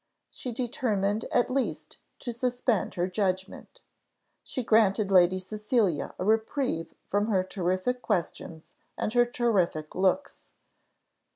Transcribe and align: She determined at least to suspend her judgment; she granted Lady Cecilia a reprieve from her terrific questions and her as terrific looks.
She 0.31 0.51
determined 0.51 1.25
at 1.31 1.51
least 1.51 1.97
to 2.21 2.33
suspend 2.33 2.95
her 2.95 3.05
judgment; 3.07 3.81
she 4.43 4.63
granted 4.63 5.11
Lady 5.11 5.37
Cecilia 5.37 6.15
a 6.17 6.25
reprieve 6.25 6.95
from 7.05 7.27
her 7.27 7.43
terrific 7.43 8.01
questions 8.01 8.73
and 8.97 9.13
her 9.13 9.27
as 9.27 9.31
terrific 9.33 9.93
looks. 9.93 10.47